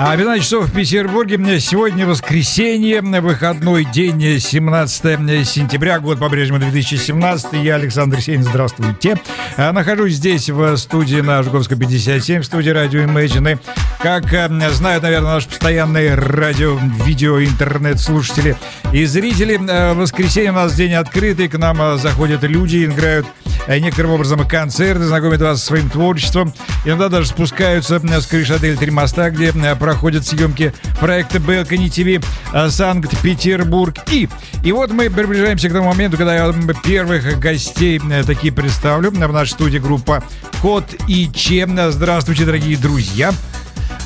[0.00, 1.58] А 12 часов в Петербурге.
[1.58, 7.54] Сегодня воскресенье, выходной день, 17 сентября, год по-прежнему 2017.
[7.54, 9.20] Я Александр Сень, здравствуйте.
[9.56, 13.58] А, нахожусь здесь в студии на Жуковской 57, в студии радио Imagine.
[14.00, 18.56] Как э, знают, наверное, наши постоянные радио, видео, интернет-слушатели
[18.92, 23.26] и зрители, в воскресенье у нас день открытый, к нам э, заходят люди, играют
[23.66, 26.54] э, некоторым образом концерты, знакомят вас со своим творчеством.
[26.84, 33.96] Иногда даже спускаются с крыши отеля «Три моста», где проходят съемки проекта TV э, Санкт-Петербург.
[34.12, 34.28] И,
[34.62, 36.54] и вот мы приближаемся к тому моменту, когда я
[36.84, 39.10] первых гостей э, такие представлю.
[39.10, 40.22] В нашей студии группа
[40.62, 41.78] Кот и Чем.
[41.90, 43.32] Здравствуйте, дорогие друзья.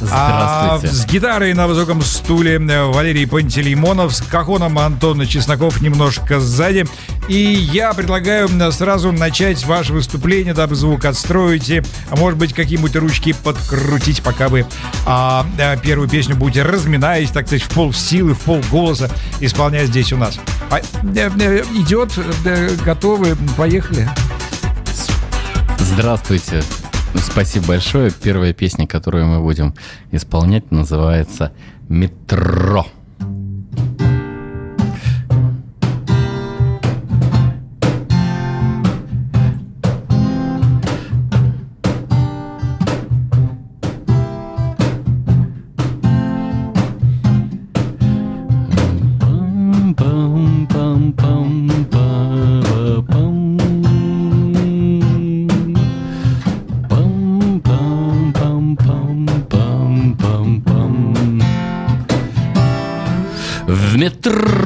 [0.01, 0.89] Здравствуйте.
[0.89, 6.87] А, с гитарой на высоком стуле э, Валерий Пантелеймонов, с кахоном Антон Чесноков немножко сзади.
[7.29, 13.33] И я предлагаю сразу начать ваше выступление, дабы звук отстроите, а может быть какие-нибудь ручки
[13.33, 14.67] подкрутить, пока вы
[15.07, 19.89] а, а, первую песню будете разминаясь, так сказать, в пол силы, в пол голоса исполнять
[19.89, 20.39] здесь у нас.
[20.71, 22.13] А, э, э, идет,
[22.45, 24.09] э, готовы, поехали.
[25.79, 26.63] Здравствуйте.
[27.15, 28.11] Спасибо большое.
[28.11, 29.75] Первая песня, которую мы будем
[30.11, 31.53] исполнять, называется
[31.89, 32.87] «Метро».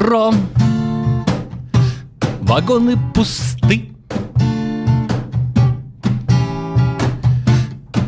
[0.07, 0.33] Метро
[2.41, 3.91] Вагоны пусты.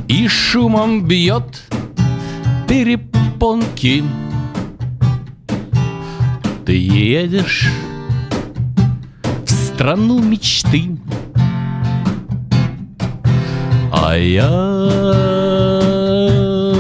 [0.08, 1.62] И шумом бьет
[2.68, 4.04] перепонки.
[6.66, 7.70] Ты едешь
[9.46, 10.98] в страну мечты.
[13.92, 14.48] А я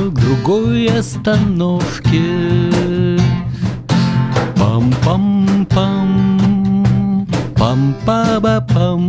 [0.09, 2.69] к другой остановке
[7.79, 9.03] пам-па-ба-пам.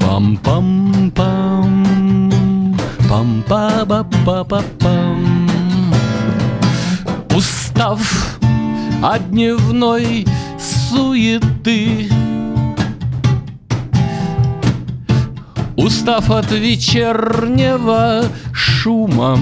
[0.00, 1.72] Пам-пам-пам,
[3.08, 5.18] пам-па-ба-ба-ба-пам.
[7.36, 8.00] Устав
[9.02, 10.26] от дневной
[10.58, 12.08] суеты,
[15.76, 19.38] Устав от вечернего шума,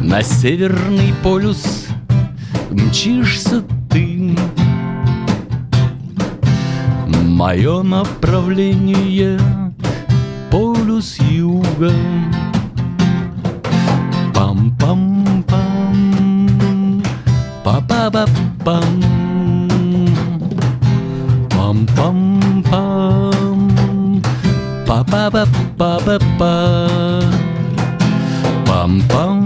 [0.00, 1.86] на северный полюс
[2.70, 4.36] мчишься ты.
[7.06, 9.38] Мое направление
[10.50, 11.92] полюс юга.
[14.38, 15.96] Пам-пам-пам
[17.64, 18.94] Па-па-ба-пам
[21.50, 22.98] Пам-пам-пам
[24.86, 26.54] Па-па-ба-па-ба-па
[28.68, 29.37] Пам-пам-пам,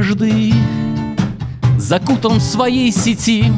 [0.00, 0.54] каждый
[1.76, 3.52] закутан в своей сети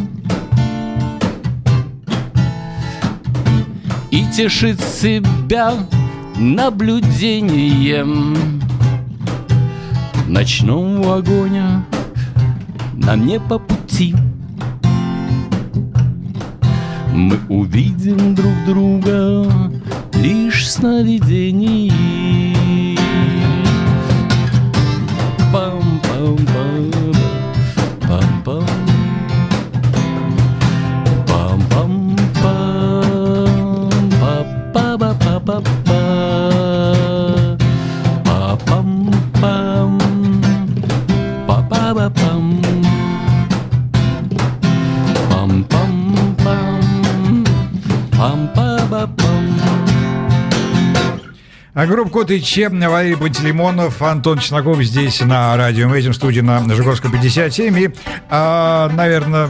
[4.10, 5.72] И тешит себя
[6.36, 8.34] наблюдением
[10.26, 11.84] ночного огня
[12.94, 14.16] нам не по пути.
[17.12, 19.47] Мы увидим друг друга
[20.14, 21.92] лишь в сновидении.
[26.22, 26.72] Пам-пам-пам, пам-пам.
[51.82, 55.88] А группа Кот и Чем, Валерий Пантелеймонов, Антон Чесноков здесь на радио.
[55.88, 57.76] Имейджин, студии на Жуковском 57.
[57.76, 57.90] И,
[58.30, 59.48] а, наверное,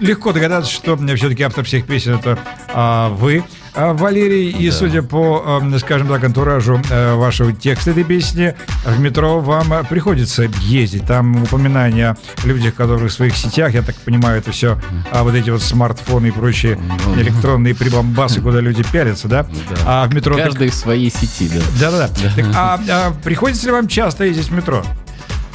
[0.00, 2.38] легко догадаться, что все-таки автор всех песен это
[2.72, 3.44] а, вы,
[3.74, 4.50] Валерий.
[4.50, 4.76] И Да.
[4.76, 9.84] судя по, а, скажем так, антуражу а, вашего текста этой песни, в метро вам а,
[9.84, 11.06] приходится ездить.
[11.06, 14.78] Там упоминания о людях, которые в своих сетях, я так понимаю, это все
[15.12, 19.44] а, вот эти вот смартфоны и прочие Ну, электронные прибамбасы, куда люди пялятся, да?
[19.44, 19.76] Да.
[19.86, 20.34] А в метро...
[20.36, 21.90] так- Каждый в своей сети, да.
[21.90, 22.32] да-да-да.
[22.36, 24.84] Так, а, а приходится ли вам часто ездить в метро?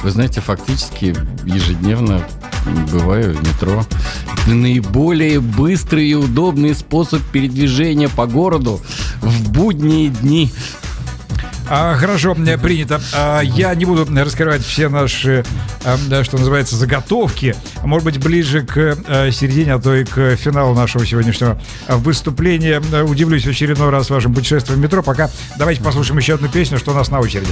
[0.02, 1.14] Вы знаете, фактически
[1.44, 2.26] ежедневно
[2.92, 3.84] бываю в метро.
[4.42, 8.80] Это наиболее быстрый и удобный способ передвижения по городу
[9.20, 10.52] в будние дни.
[11.68, 13.00] А, хорошо, принято.
[13.12, 15.44] А, я не буду раскрывать все наши,
[15.84, 17.56] а, что называется, заготовки.
[17.82, 22.80] Может быть, ближе к а, середине, а то и к финалу нашего сегодняшнего выступления.
[23.02, 25.02] Удивлюсь в очередной раз вашим путешествием в метро.
[25.02, 25.28] Пока
[25.58, 27.50] давайте послушаем еще одну песню, что у нас на очереди.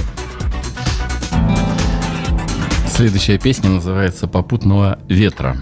[2.95, 5.57] Следующая песня называется «Попутного ветра».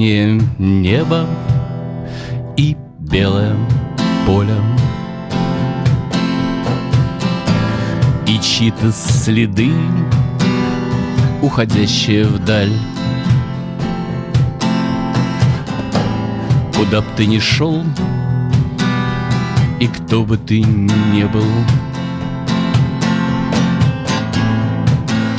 [0.00, 1.26] Синее небо
[2.56, 3.54] и белое
[4.26, 4.54] поле.
[8.26, 9.70] И чьи-то следы,
[11.42, 12.72] уходящие вдаль.
[16.74, 17.84] Куда б ты ни шел,
[19.80, 21.44] и кто бы ты ни был,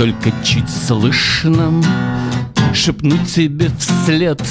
[0.02, 1.72] Только чуть слышно
[2.81, 4.42] шепнуть тебе вслед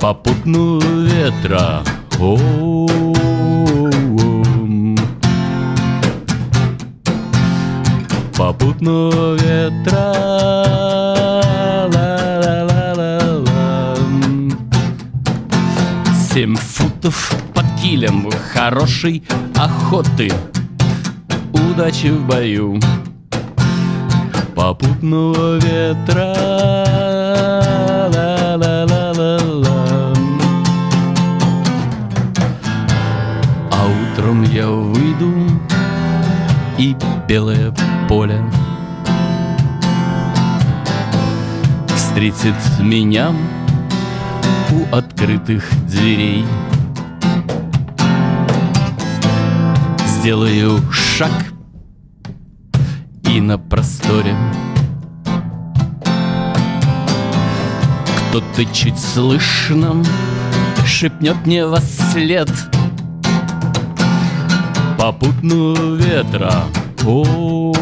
[0.00, 1.82] Попутного ветра
[2.18, 2.86] о
[8.34, 10.14] Попутного ветра.
[16.32, 19.22] Семь футов под килем хорошей
[19.54, 20.32] охоты
[21.52, 22.80] Удачи в бою
[24.54, 26.32] попутного ветра.
[28.14, 29.78] Ла -ла -ла -ла -ла.
[33.70, 35.32] А утром я выйду
[36.78, 36.96] и
[37.28, 37.72] белое
[38.08, 38.40] поле
[41.96, 43.32] встретит меня
[44.70, 46.44] у открытых дверей.
[50.06, 51.53] Сделаю шаг
[53.34, 54.36] и на просторе.
[58.28, 60.04] Кто-то чуть слышно
[60.86, 62.48] шепнет мне во след.
[64.96, 66.62] Попутного ветра
[67.04, 67.72] о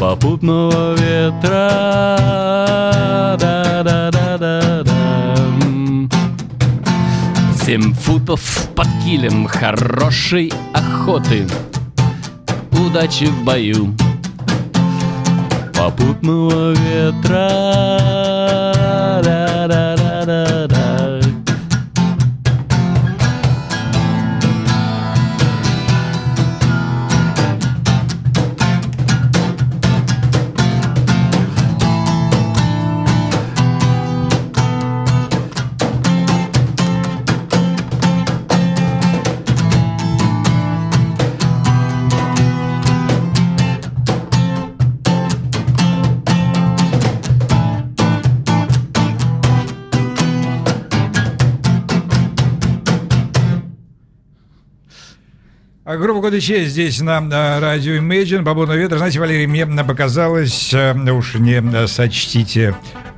[0.00, 1.70] Попутного ветра.
[3.38, 4.93] Да да да да да
[7.64, 9.46] Семь футов под килем.
[9.46, 11.46] Хорошей охоты.
[12.72, 13.94] Удачи в бою.
[15.72, 17.48] Попутного ветра.
[19.24, 19.93] Да -да -да
[55.98, 58.42] группа года честь здесь на э, радио Imagine.
[58.42, 58.98] Бабуна ветра.
[58.98, 62.74] Знаете, Валерий, мне показалось, э, уж не сочтите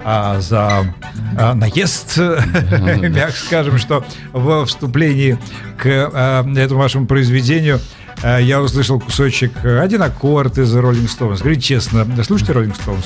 [0.08, 0.94] а, за
[1.36, 5.36] а, наезд, мягко скажем, что в вступлении
[5.76, 7.80] к а, этому вашему произведению
[8.22, 11.38] а, я услышал кусочек, один аккорд из Rolling Stones.
[11.38, 13.04] Скажите честно, слушайте Rolling Stones?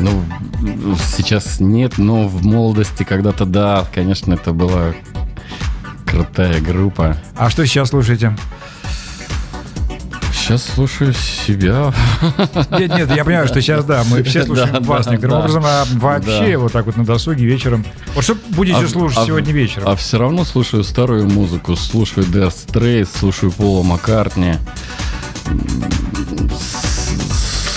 [0.00, 0.24] Ну,
[1.16, 4.94] сейчас нет, но в молодости когда-то да, конечно, это была
[6.06, 7.16] крутая группа.
[7.36, 8.36] А что сейчас слушаете?
[10.42, 11.94] Сейчас слушаю себя.
[12.72, 15.38] Нет, нет, я понимаю, что сейчас, да, мы все слушаем да, вас да, некоторым да,
[15.38, 17.84] образом, а вообще вот так вот на досуге вечером.
[18.16, 19.88] Вот что будете а, слушать а, сегодня вечером?
[19.88, 24.54] А все равно слушаю старую музыку, слушаю Dire Straits, слушаю Пола Маккартни,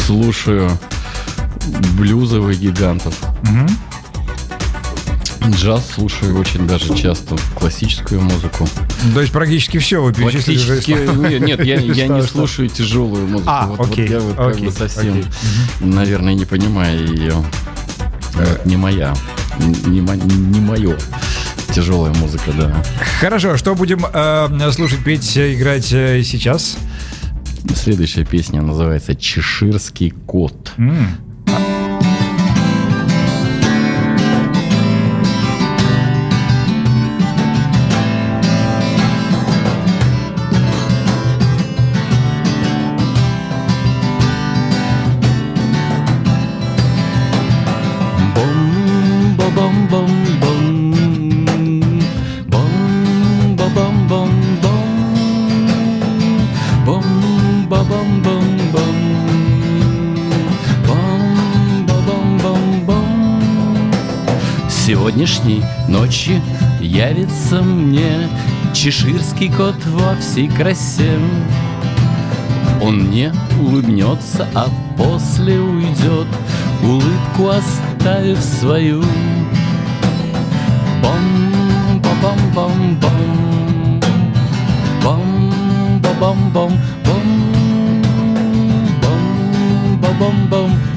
[0.08, 0.72] слушаю
[2.00, 3.16] блюзовых гигантов.
[3.44, 3.85] Угу.
[5.52, 8.68] Джаз слушаю очень даже часто, классическую музыку.
[9.14, 10.92] То есть практически все вы перечислили практически,
[11.32, 13.50] Нет, нет я, я не слушаю тяжелую музыку.
[13.50, 15.26] А, вот, окей, вот я вот окей, как бы совсем, окей.
[15.80, 17.34] наверное, не понимаю ее.
[18.36, 19.14] Э, не моя.
[19.60, 20.98] Не, не мое.
[21.74, 22.84] Тяжелая музыка, да.
[23.20, 26.78] Хорошо, что будем э, слушать, петь, играть э, сейчас?
[27.76, 30.74] Следующая песня называется «Чеширский кот».
[30.78, 31.08] Mm.
[65.44, 66.42] нынешней ночи
[66.80, 68.30] явится мне
[68.74, 71.20] Чеширский кот во всей красе.
[72.82, 76.28] Он мне улыбнется, а после уйдет,
[76.84, 79.04] улыбку оставив свою.
[81.02, 84.02] Бам, ба бам, бам, бам,
[85.04, 86.72] бам, ба бам, бам,
[87.06, 87.22] бам,
[89.02, 90.95] бам, ба бам, бам.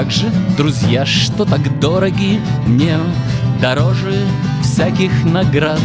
[0.00, 2.96] И также, друзья, что так дороги мне,
[3.60, 4.24] дороже
[4.62, 5.80] всяких наград.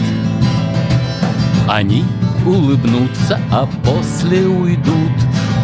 [1.68, 2.06] Они
[2.46, 5.12] улыбнутся, а после уйдут,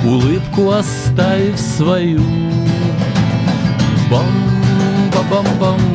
[0.04, 2.22] улыбку оставив свою.
[4.10, 4.26] Бам,
[5.14, 5.92] ба бам бам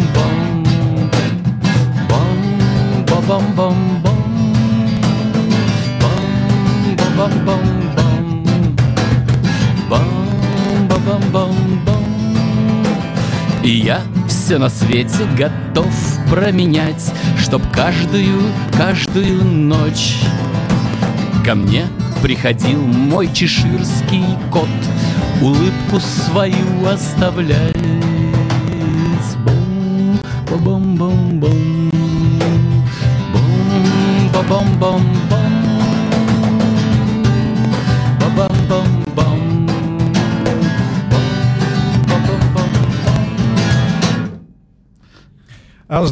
[13.66, 15.92] и я все на свете готов
[16.30, 18.40] променять, Чтоб каждую,
[18.76, 20.14] каждую ночь
[21.44, 21.86] Ко мне
[22.22, 24.68] приходил мой чеширский кот,
[25.42, 27.75] Улыбку свою оставляет.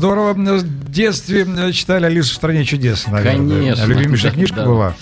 [0.05, 0.35] Здорово.
[0.35, 3.59] В детстве читали Алису в стране чудес, наверное.
[3.59, 3.85] Конечно.
[3.87, 4.67] Любимейшая да, книжка да.
[4.67, 4.95] была?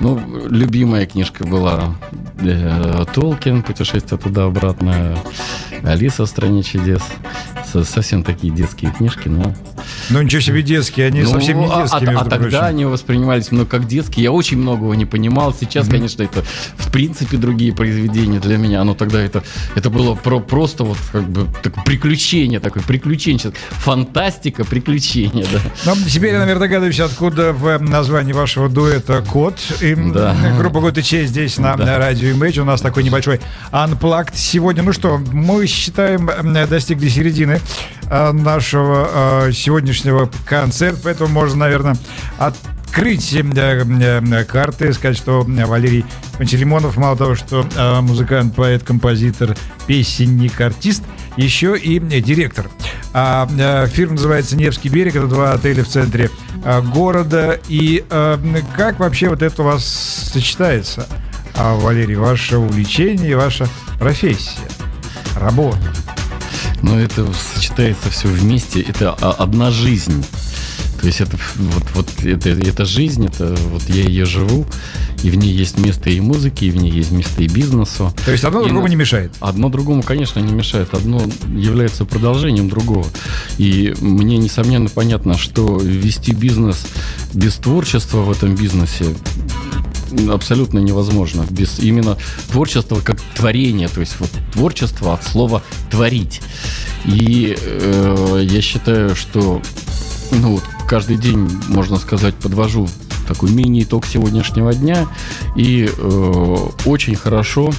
[0.00, 1.96] Ну, любимая книжка была
[2.38, 5.18] э, Толкин, путешествие туда-обратно,
[5.82, 7.02] Алиса в стране чудес.
[7.72, 9.52] Совсем такие детские книжки, но
[10.10, 12.66] ну ничего себе детские, они ну, совсем не а, детские, а, между а, а тогда
[12.66, 14.24] они воспринимались много как детские.
[14.24, 15.54] Я очень многого не понимал.
[15.54, 15.90] Сейчас, mm-hmm.
[15.90, 16.44] конечно, это
[16.76, 18.82] в принципе другие произведения для меня.
[18.84, 19.42] Но тогда это,
[19.74, 23.52] это было про, просто вот как бы такое приключение, такое приключение.
[23.70, 25.60] Фантастика, приключение, да.
[25.86, 29.58] Ну, теперь я, наверное, догадываюсь, откуда в названии вашего дуэта «Кот».
[29.80, 30.36] И да.
[30.58, 31.98] группа «Год и честь» здесь на, да.
[31.98, 32.60] радио Image.
[32.60, 34.82] У нас такой небольшой анплакт сегодня.
[34.82, 36.30] Ну что, мы считаем,
[36.68, 37.60] достигли середины
[38.02, 41.96] э, нашего сегодняшнего сегодняшнего концерта, поэтому можно, наверное,
[42.38, 46.04] открыть э, э, карты, сказать, что Валерий
[46.38, 49.56] Пантелеймонов, мало того, что э, музыкант, поэт, композитор,
[49.86, 51.02] песенник, артист,
[51.36, 52.66] еще и директор.
[53.12, 53.48] А,
[53.88, 56.30] фирма называется «Невский берег», это два отеля в центре
[56.94, 57.58] города.
[57.68, 58.04] И
[58.76, 61.06] как вообще вот это у вас сочетается,
[61.56, 63.68] а, Валерий, ваше увлечение и ваша
[63.98, 64.60] профессия,
[65.36, 65.93] работа?
[66.84, 68.80] Но это сочетается все вместе.
[68.80, 70.24] Это одна жизнь.
[71.00, 74.64] То есть это вот, вот это, это жизнь, это вот я ее живу,
[75.22, 78.12] и в ней есть место и музыки, и в ней есть место и бизнесу.
[78.24, 78.90] То есть одно и другому на...
[78.90, 79.32] не мешает?
[79.40, 80.94] Одно другому, конечно, не мешает.
[80.94, 83.06] Одно является продолжением другого.
[83.58, 86.86] И мне, несомненно, понятно, что вести бизнес
[87.34, 89.06] без творчества в этом бизнесе
[90.30, 91.46] абсолютно невозможно.
[91.50, 92.16] Без именно
[92.50, 96.40] творчества как творения, то есть вот творчество от слова творить.
[97.04, 99.60] И э, я считаю, что
[100.30, 102.88] ну, вот, каждый день, можно сказать, подвожу
[103.26, 105.06] такой мини-итог сегодняшнего дня.
[105.56, 107.72] И э, очень хорошо,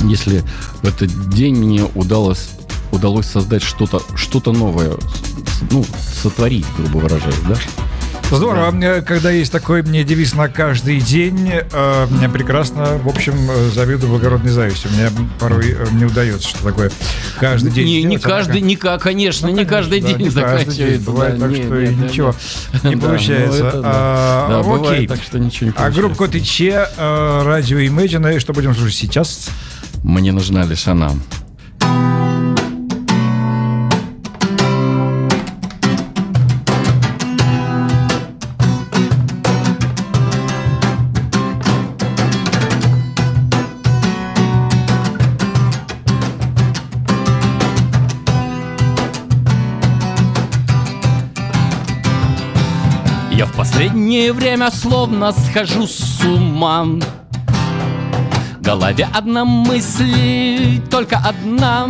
[0.00, 0.42] если
[0.82, 2.50] в этот день мне удалось
[2.90, 4.92] удалось создать что-то что-то новое,
[5.70, 5.84] ну,
[6.22, 7.56] сотворить, грубо выражаясь, да?
[8.36, 9.00] Здорово, да.
[9.02, 13.34] когда есть такой мне девиз на каждый день, э, мне прекрасно, в общем,
[13.72, 14.90] завидую благородной завистью.
[14.92, 16.90] Мне порой э, не удается, что такое
[17.38, 17.86] каждый день.
[17.86, 21.10] Не, не каждый, не, конечно, ну, не каждый да, день не заканчивается.
[21.10, 22.34] Бывает да, так, не, что не, ничего
[22.82, 23.70] не, не получается.
[23.74, 24.78] Ну, а, да, окей.
[24.78, 25.98] Бывает так, что ничего не получается.
[25.98, 29.48] А группа Кот и Че, э, радио Imagine, что будем слушать сейчас?
[30.02, 31.12] Мне нужна лишь она.
[54.32, 56.84] Время словно схожу с ума.
[58.58, 61.88] В голове одна мысль, только одна.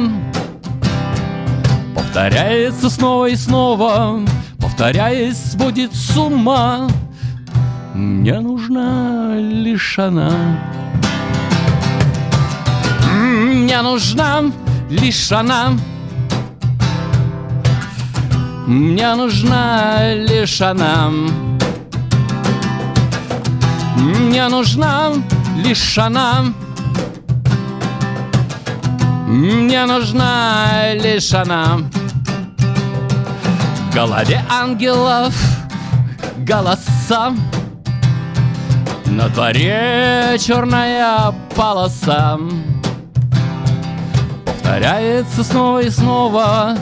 [1.95, 4.21] Повторяется снова и снова
[4.59, 6.89] Повторяясь, будет с ума.
[7.95, 10.31] Мне нужна лишь она.
[13.13, 14.43] Мне нужна
[14.89, 15.73] лишь она.
[18.67, 21.11] Мне нужна лишь она
[23.97, 25.13] Мне нужна
[25.57, 26.47] лишь она
[29.27, 31.79] Мне нужна лишь она
[33.91, 35.35] В голове ангелов
[36.39, 37.33] голоса
[39.07, 42.39] На дворе черная полоса
[44.45, 46.77] Повторяется снова и снова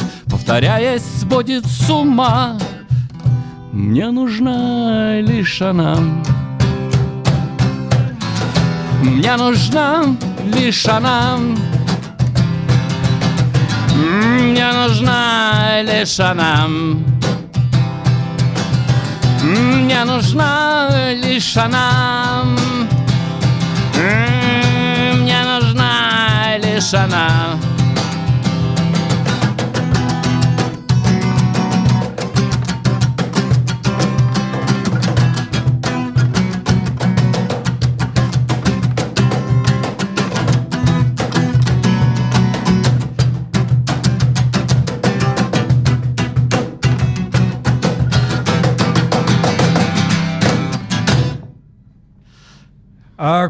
[0.50, 2.58] повторяясь, сводит с ума.
[3.72, 5.96] Мне нужна лишь она.
[9.02, 10.04] Мне нужна
[10.54, 11.38] лишь она.
[13.94, 16.68] Мне нужна лишь она.
[19.42, 22.44] Мне нужна лишь она.
[25.14, 27.58] Мне нужна лишь она.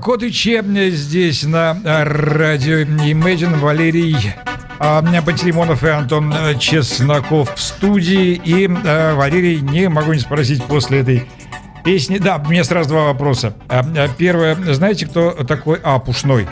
[0.01, 4.17] Кот и Че здесь на радио Imagine Валерий
[4.79, 8.41] а, Пантелеймонов и Антон Чесноков в студии.
[8.43, 11.29] И а, Валерий, не могу не спросить после этой
[11.85, 12.19] песни.
[12.19, 13.55] Да, у меня сразу два вопроса.
[13.69, 16.49] А, а первое, знаете, кто такой Апушной?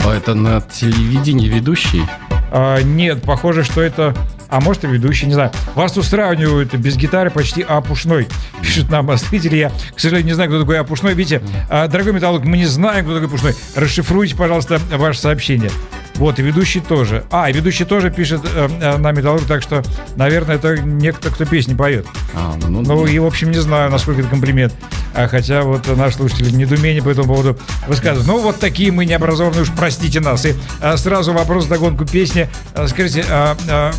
[0.00, 2.04] А это на телевидении ведущий?
[2.50, 4.14] А, нет, похоже, что это
[4.52, 5.50] а может и ведущий, не знаю.
[5.74, 8.28] Вас тут сравнивают без гитары почти опушной.
[8.62, 9.56] Пишут нам зрители.
[9.56, 11.14] Я, к сожалению, не знаю, кто такой опушной.
[11.14, 13.54] Видите, а, дорогой металлург, мы не знаем, кто такой опушной.
[13.74, 15.70] Расшифруйте, пожалуйста, ваше сообщение.
[16.16, 17.24] Вот, и ведущий тоже.
[17.30, 19.82] А, и ведущий тоже пишет э, э, на металлург, так что,
[20.16, 22.06] наверное, это некто, кто песни поет.
[22.34, 24.74] А, ну, ну, и, в общем, не знаю, насколько это комплимент.
[25.14, 28.26] А хотя вот наш слушатель недоумение по этому поводу высказывает.
[28.26, 30.44] Ну, вот такие мы необразованные, уж простите нас.
[30.44, 32.48] И а, сразу вопрос догонку песни.
[32.74, 33.92] А, скажите, а, а,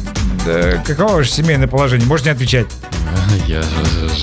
[0.45, 2.07] э, каково ваше семейное положение?
[2.07, 2.67] Можете не отвечать?
[3.47, 3.61] Я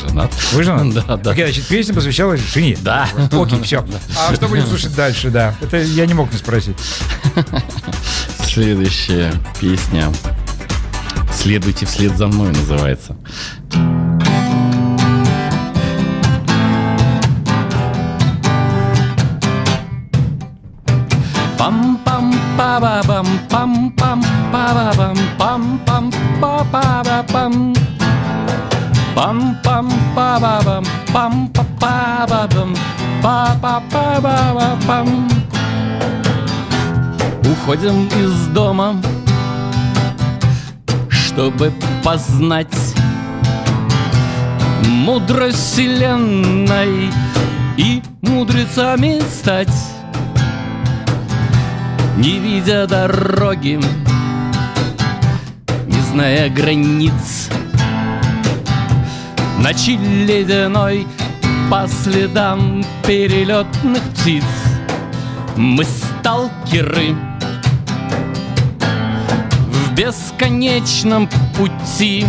[0.09, 0.33] женат.
[0.53, 0.95] Вы женат?
[1.07, 1.31] Да, да.
[1.31, 2.77] Окей, значит, песня посвящалась жене.
[2.81, 3.09] Да.
[3.33, 3.85] Окей, все.
[4.29, 5.55] А что будем слушать дальше, да?
[5.61, 6.77] Это я не мог не спросить.
[8.45, 10.13] Следующая песня
[11.33, 13.17] «Следуйте вслед за мной» называется.
[23.49, 26.11] пам пам па пам пам па пам
[26.41, 27.55] пам па па пам
[29.15, 31.65] пам пам па ба бам пам па
[32.31, 32.47] па
[33.23, 35.09] па па па пам
[37.51, 38.97] Уходим из дома,
[41.09, 42.95] чтобы познать
[44.87, 47.11] мудрость вселенной
[47.77, 49.69] и мудрецами стать,
[52.17, 53.81] не видя дороги,
[56.11, 57.49] не зная границ.
[59.59, 61.07] Ночи ледяной
[61.71, 64.45] по следам перелетных птиц
[65.57, 67.15] Мы сталкеры—
[69.97, 72.25] бесконечном пути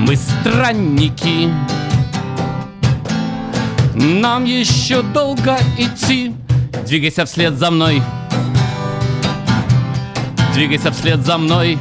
[0.00, 1.48] Мы странники.
[3.94, 6.34] Нам еще долго идти.
[6.86, 8.02] Двигайся вслед за мной.
[10.54, 11.78] Двигайся вслед за мной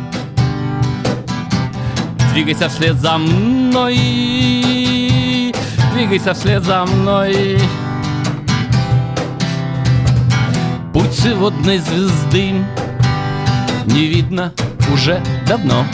[2.33, 3.97] Двигайся вслед за мной.
[5.93, 7.59] Двигайся вслед за мной.
[10.93, 12.53] Путь водной звезды
[13.85, 14.53] не видно
[14.93, 15.85] уже давно.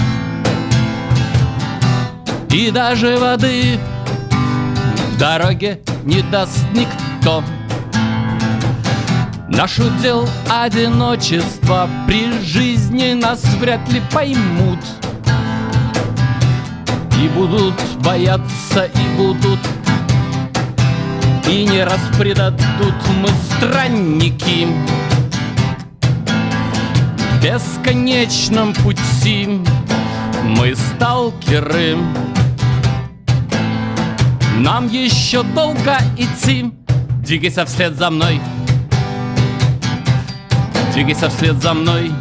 [2.51, 3.79] И даже воды
[5.13, 7.43] в дороге не даст никто.
[9.49, 14.79] Наш удел одиночество При жизни нас вряд ли поймут
[17.19, 19.59] И будут бояться, и будут
[21.49, 24.67] И не раз предадут мы странники.
[27.41, 29.61] Бесконечном пути
[30.43, 31.97] Мы сталкеры.
[34.59, 36.71] Нам еще долго идти.
[37.23, 38.39] Двигайся вслед за мной.
[40.93, 42.11] Двигайся вслед за мной.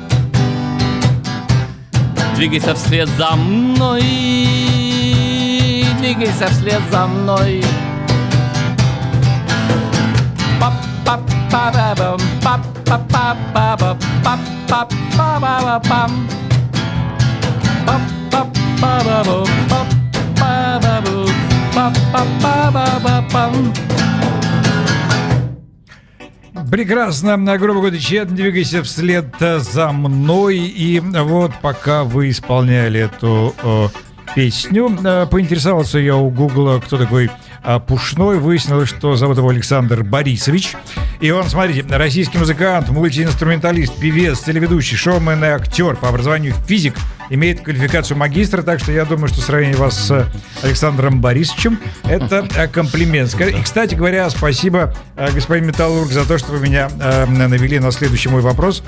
[2.37, 4.86] Двигайся вслед за мной
[6.07, 7.65] Двигайся вслед за мной.
[26.71, 30.59] Прекрасно, грубо говоря, тщетно двигайся вслед за мной.
[30.59, 33.89] И вот пока вы исполняли эту э,
[34.37, 37.31] песню, э, поинтересовался я у Гугла, кто такой
[37.65, 38.39] э, Пушной.
[38.39, 40.75] Выяснилось, что зовут его Александр Борисович.
[41.21, 46.95] И он, смотрите, российский музыкант, мультиинструменталист, певец, телеведущий, шоумен и актер, по образованию физик,
[47.31, 50.27] имеет квалификацию магистра, так что я думаю, что сравнение вас с
[50.63, 53.35] Александром Борисовичем– это э, комплимент.
[53.41, 57.91] И, кстати говоря, спасибо, э, господин Металлург, за то, что вы меня э, навели на
[57.91, 58.83] следующий мой вопрос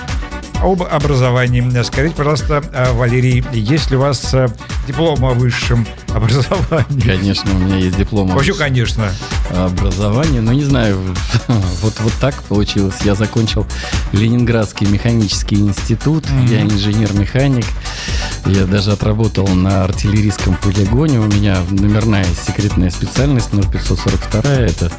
[0.62, 1.82] об образовании.
[1.82, 4.48] Скажите, пожалуйста, э, Валерий, есть ли у вас э,
[4.86, 7.00] диплом о высшем образовании?
[7.00, 9.10] Конечно, у меня есть диплом Вообще, конечно.
[9.50, 10.40] образовании.
[10.40, 10.98] Но не знаю,
[11.82, 12.96] вот, вот так получилось.
[13.04, 13.66] Я закончил
[14.12, 16.24] Ленинградский механический институт.
[16.48, 17.66] Я инженер-механик.
[18.46, 21.20] Я даже отработал на артиллерийском полигоне.
[21.20, 24.50] У меня номерная секретная специальность 0542.
[24.52, 24.90] Это,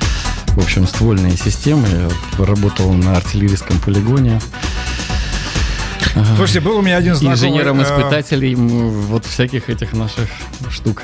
[0.47, 1.87] в общем, ствольные системы.
[1.89, 4.39] Я работал на артиллерийском полигоне.
[6.35, 7.33] Слушайте, был у меня один знакомый...
[7.33, 10.27] э, Инженером-испытателем вот всяких этих наших
[10.69, 11.03] штук.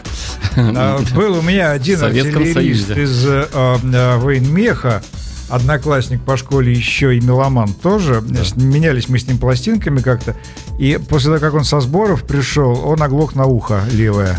[0.55, 2.93] А, Был у меня один артиллерист Союзе.
[3.03, 5.03] из э, э, военмеха,
[5.49, 8.21] одноклассник по школе еще и меломан тоже.
[8.21, 10.35] Значит, Менялись мы с ним пластинками как-то.
[10.79, 14.37] И после того, как он со сборов пришел, он оглох на ухо левое.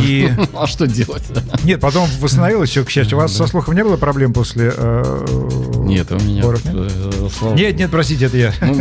[0.00, 1.22] И- А что делать?
[1.64, 3.18] Нет, потом восстановилось все, к счастью.
[3.18, 5.26] У вас со слухом не было проблем после э,
[5.80, 6.42] Нет, у меня...
[6.42, 6.60] нет?
[7.58, 8.52] э, Нет, простите, это я.
[8.60, 8.74] Ну,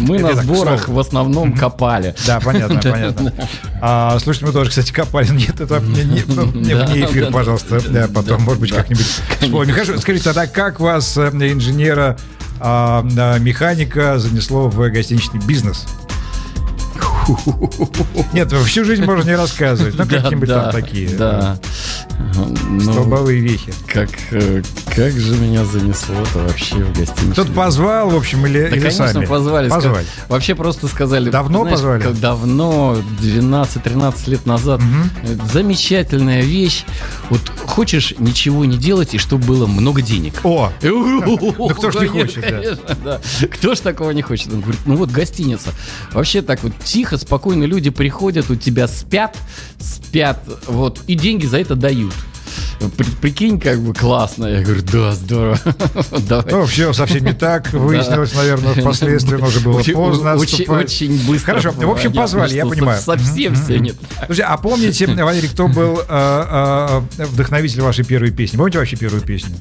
[0.00, 2.14] Мы, на сборах в основном копали.
[2.26, 3.32] Да, понятно, понятно.
[3.80, 5.28] А, слушайте, мы тоже, кстати, копали.
[5.28, 7.80] Нет, это не, не- не Да, вне эфир, да, пожалуйста.
[7.88, 9.06] Да, потом, может быть, как-нибудь
[9.40, 9.74] вспомним.
[9.74, 12.16] Хорошо, скажите, тогда как вас, э, инженера,
[12.60, 13.02] а,
[13.38, 15.86] механика, занесло в гостиничный бизнес?
[18.32, 19.94] Нет, всю жизнь можно не рассказывать.
[19.96, 21.58] Ну, какие-нибудь там такие Да.
[22.70, 23.72] Ну, столбовые вехи.
[23.86, 24.62] как, э,
[24.94, 27.32] как же меня занесло-то вообще в гостиницу.
[27.32, 29.24] Кто-то позвал, в общем, или, Да, или конечно, сами?
[29.26, 29.68] позвали.
[29.68, 30.04] Позвали.
[30.04, 31.30] Ска- Вообще просто сказали.
[31.30, 32.02] Давно знаешь, позвали?
[32.02, 34.80] как давно, 12-13 лет назад.
[35.22, 36.84] Э, Замечательная вещь.
[37.30, 40.34] Вот хочешь ничего не делать, и чтобы было много денег.
[40.44, 43.20] О, Ну кто ж не хочет, да.
[43.40, 43.46] да.
[43.48, 44.52] Кто ж такого не хочет?
[44.52, 45.70] Он говорит, ну вот гостиница.
[46.12, 49.36] Вообще так вот тихо, спокойно люди приходят, у тебя спят,
[50.08, 52.14] спят, вот, и деньги за это дают.
[52.96, 54.46] При- Прикинь, как бы классно.
[54.46, 55.58] Я говорю, да, здорово.
[56.28, 56.52] Давай.
[56.52, 57.70] ну, все совсем не так.
[57.72, 61.46] Выяснилось, наверное, впоследствии, уже было поздно Очень, очень быстро.
[61.58, 63.00] Хорошо, в общем, позвали, я понимаю.
[63.02, 64.26] Совсем все не так.
[64.26, 68.56] Слушайте, а помните, Валерий, кто был э, э, вдохновитель вашей первой песни?
[68.56, 69.54] Помните вообще первую песню?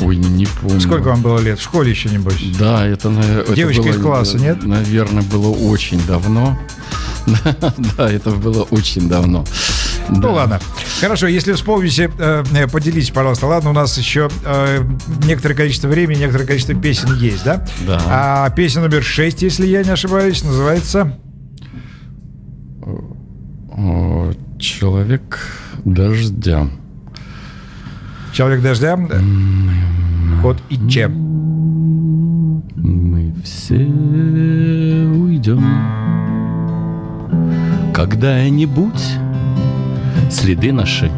[0.00, 0.80] Ой, не помню.
[0.80, 1.58] Сколько вам было лет?
[1.58, 2.40] В школе еще, небось?
[2.58, 4.62] Да, это, на- это Девочка было, из класса, нет?
[4.64, 6.58] Наверное, было очень давно.
[7.96, 9.44] Да, это было очень давно.
[10.08, 10.30] Ну Да.
[10.30, 10.60] ладно.
[11.00, 13.46] Хорошо, если вспомните, э, э, поделитесь, пожалуйста.
[13.46, 14.84] Ладно, у нас еще э,
[15.24, 17.64] некоторое количество времени, некоторое количество песен есть, да?
[17.86, 18.00] Да.
[18.06, 21.18] А песня номер 6, если я не ошибаюсь, называется
[24.58, 25.38] Человек
[25.84, 26.68] дождя.
[28.32, 28.98] «Человек дождя».
[30.42, 31.08] Ход и Че.
[32.76, 35.64] Мы все уйдем.
[38.04, 39.02] Когда-нибудь
[40.30, 41.10] следы наши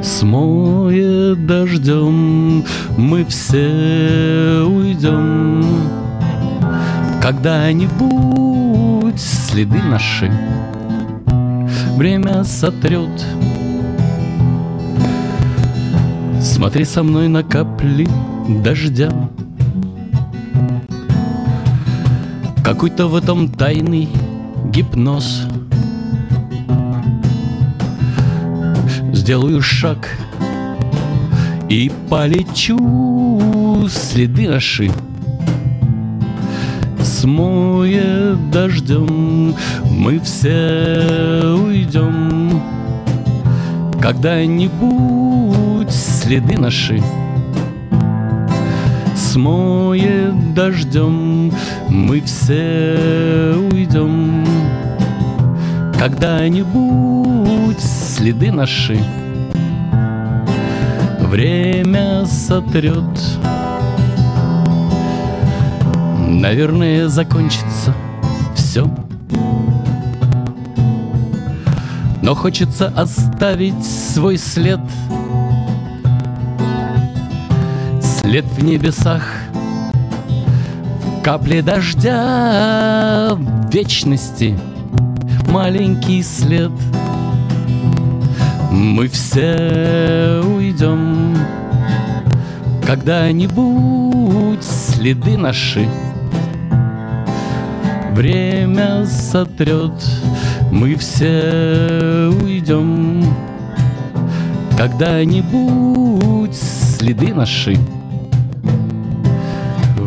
[0.00, 2.64] смоет дождем.
[2.96, 5.64] Мы все уйдем.
[7.20, 10.32] Когда-нибудь следы наши
[11.96, 13.26] время сотрет.
[16.40, 18.06] Смотри со мной на капли
[18.62, 19.10] дождя.
[22.62, 24.08] Какой-то в этом тайный
[24.74, 25.42] гипноз.
[29.12, 30.18] Сделаю шаг
[31.68, 34.90] и полечу следы наши.
[37.00, 39.54] Смоет дождем,
[39.90, 42.60] мы все уйдем.
[44.02, 47.00] Когда-нибудь следы наши
[49.34, 51.52] смоет дождем,
[51.88, 54.46] мы все уйдем.
[55.98, 58.96] Когда-нибудь следы наши
[61.18, 63.02] Время сотрет.
[66.28, 67.92] Наверное, закончится
[68.54, 68.88] все
[72.22, 74.80] Но хочется оставить свой след
[78.34, 79.22] След в небесах.
[81.22, 83.38] Капли дождя
[83.70, 84.58] вечности
[85.50, 86.72] Маленький след.
[88.72, 91.36] Мы все уйдем
[92.84, 95.88] Когда-нибудь следы наши.
[98.10, 100.04] Время сотрет
[100.72, 103.24] Мы все уйдем
[104.76, 107.78] Когда-нибудь следы наши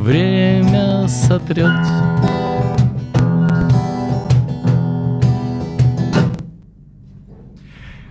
[0.07, 1.67] время сотрет.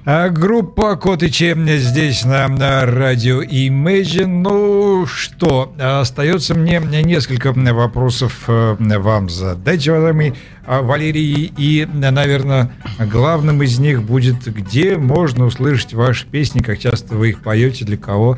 [0.05, 4.27] А группа Котычи здесь на, на радио Imagine.
[4.27, 10.35] Ну что, остается мне несколько вопросов э, вам задать, уважаемый
[10.67, 11.51] а, Валерий.
[11.57, 17.43] И, наверное, главным из них будет, где можно услышать ваши песни, как часто вы их
[17.43, 18.37] поете, для кого.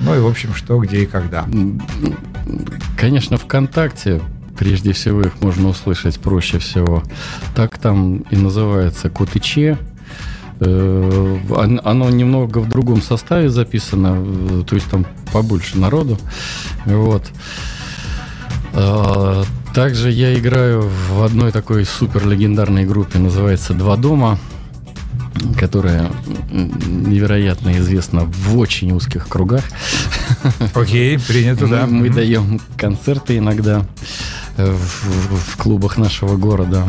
[0.00, 1.46] Ну и, в общем, что, где и когда.
[2.96, 4.20] Конечно, ВКонтакте
[4.56, 7.02] прежде всего их можно услышать проще всего.
[7.54, 9.78] Так там и называется Котыче.
[10.58, 11.38] Э,
[11.84, 16.18] оно немного в другом составе записано, э, то есть там побольше народу.
[16.86, 17.24] Вот.
[18.72, 24.38] А, также я играю в одной такой супер легендарной группе, называется «Два дома»,
[25.58, 26.10] которая
[26.50, 29.64] невероятно известна в очень узких кругах.
[30.74, 31.86] Окей, принято, да.
[31.86, 33.86] Мы, мы даем концерты иногда
[34.56, 36.84] в, в клубах нашего города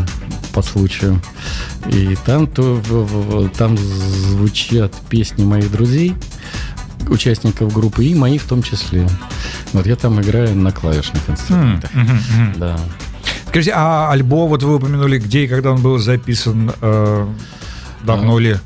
[0.54, 1.22] по случаю.
[1.88, 2.82] И там, то,
[3.58, 6.16] там звучат песни моих друзей,
[7.10, 9.08] участников группы, и мои в том числе.
[9.74, 11.94] Вот я там играю на клавишных инструментах.
[11.94, 12.58] Mm, mm, mm.
[12.58, 12.80] Да.
[13.48, 17.28] Скажите, а альбом, вот вы упомянули, где и когда он был записан, э,
[18.04, 18.58] давно ли?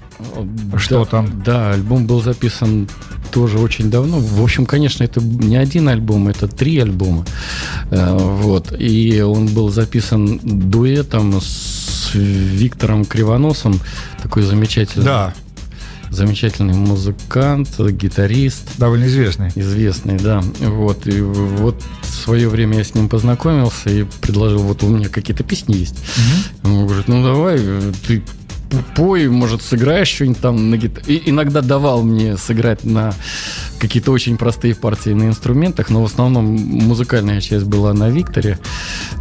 [0.77, 1.43] Что да, там?
[1.43, 2.87] Да, альбом был записан
[3.31, 4.19] тоже очень давно.
[4.19, 7.25] В общем, конечно, это не один альбом, это три альбома.
[7.89, 8.73] Э, вот.
[8.77, 13.79] И он был записан дуэтом с Виктором Кривоносом,
[14.21, 15.05] такой замечательный.
[15.05, 15.33] Да.
[16.09, 18.77] Замечательный музыкант, гитарист.
[18.77, 19.51] Довольно известный.
[19.55, 20.43] Известный, да.
[20.59, 21.07] Вот.
[21.07, 25.43] И вот в свое время я с ним познакомился и предложил, вот у меня какие-то
[25.43, 25.95] песни есть.
[26.63, 26.69] Угу.
[26.69, 27.59] Он говорит, ну давай,
[28.05, 28.23] ты
[28.95, 31.15] пой, может, сыграешь что-нибудь там на гитаре.
[31.15, 33.13] И иногда давал мне сыграть на
[33.79, 38.59] какие-то очень простые партии на инструментах, но в основном музыкальная часть была на Викторе.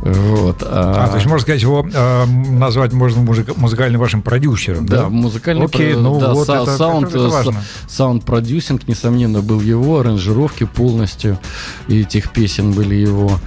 [0.03, 0.63] Вот.
[0.63, 5.03] А, а то есть, можно сказать, его э, назвать можно музыка, музыкальным вашим продюсером, да?
[5.03, 6.01] Да, музыкальный Окей, про...
[6.01, 7.65] ну да, вот са- это, саунд, это, это важно.
[7.89, 11.39] Саунд-продюсинг, несомненно, был его, аранжировки полностью
[11.89, 13.41] этих песен были его.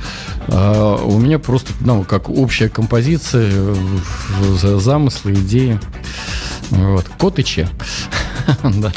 [0.47, 3.51] А у меня просто, ну, как общая композиция,
[4.59, 5.79] замыслы, идеи.
[6.69, 7.05] Вот.
[7.17, 7.69] Кот и Че.
[8.63, 8.91] да.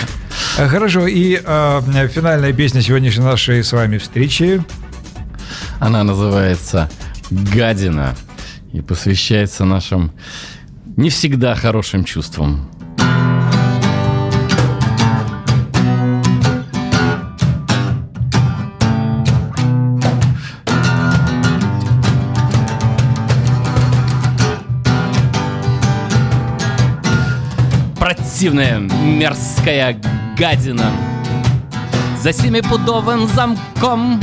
[0.56, 4.62] Хорошо, и э, финальная песня сегодняшней нашей с вами встречи.
[5.78, 6.90] Она называется
[7.30, 8.16] «Гадина»
[8.72, 10.12] и посвящается нашим
[10.96, 12.70] не всегда хорошим чувствам.
[28.07, 29.97] Противная мерзкая
[30.38, 30.92] гадина.
[32.23, 34.21] За семипудовым замком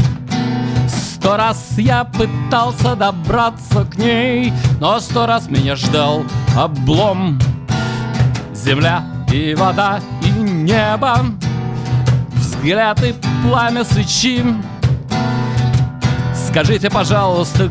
[0.88, 6.24] Сто раз я пытался добраться к ней Но сто раз меня ждал
[6.58, 7.40] облом.
[8.54, 11.18] Земля и вода и небо
[12.36, 14.46] Взгляд и пламя свечи.
[16.48, 17.70] Скажите, пожалуйста,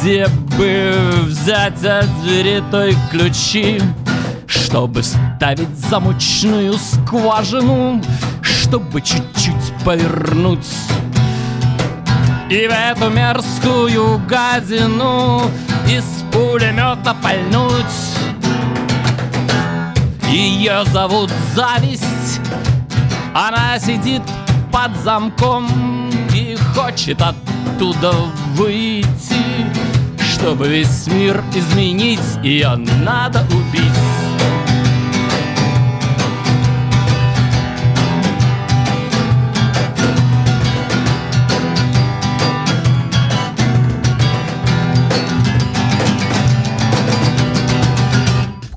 [0.00, 0.26] где
[0.58, 0.92] бы
[1.26, 3.80] взять от двери той ключи?
[4.72, 8.00] Чтобы ставить замочную скважину
[8.40, 10.66] Чтобы чуть-чуть повернуть.
[12.48, 15.42] И в эту мерзкую гадину
[15.86, 17.84] Из пулемета пальнуть.
[20.30, 22.40] Ее зовут Зависть.
[23.34, 24.22] Она сидит
[24.72, 28.12] под замком И хочет оттуда
[28.54, 29.44] выйти.
[30.32, 33.81] Чтобы весь мир изменить, ее надо убить.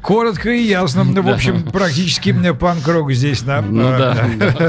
[0.06, 1.04] Коротко и ясно.
[1.04, 4.14] В общем, практически панк-рок здесь на Ну э,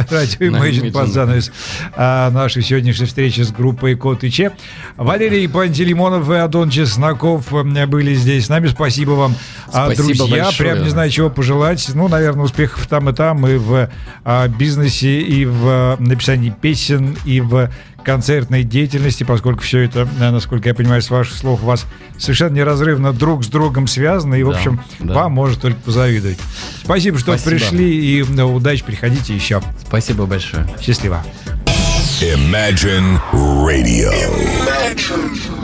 [0.11, 1.53] радио Imagine под занавес
[1.95, 4.53] а, нашей сегодняшней встречи с группой Кот и Че.
[4.97, 8.69] Валерий Пантелеймонов и Адон Чесноков э, были здесь с нами.
[8.69, 9.35] Спасибо вам,
[9.69, 10.49] Спасибо друзья.
[10.57, 11.87] Прям не знаю, чего пожелать.
[11.93, 13.91] Ну, наверное, успехов там и там, и в
[14.25, 17.71] а, бизнесе, и в написании песен, и в
[18.07, 21.85] концертной деятельности, поскольку все это, э, насколько я понимаю, с ваших слов, у вас
[22.17, 25.13] совершенно неразрывно друг с другом связано, и, в Да, общем, да.
[25.15, 26.39] вам может только позавидовать.
[26.85, 27.51] Спасибо, что Спасибо.
[27.51, 29.61] пришли, и э, удачи, приходите еще.
[29.87, 30.67] Спасибо большое.
[30.81, 31.23] Счастливо.
[32.23, 34.11] Imagine Radio.
[34.65, 35.56] Imagine